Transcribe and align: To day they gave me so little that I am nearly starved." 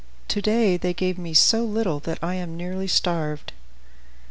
To 0.29 0.41
day 0.41 0.77
they 0.77 0.95
gave 0.95 1.19
me 1.19 1.35
so 1.35 1.63
little 1.63 1.99
that 1.99 2.17
I 2.23 2.33
am 2.33 2.57
nearly 2.57 2.87
starved." 2.87 3.53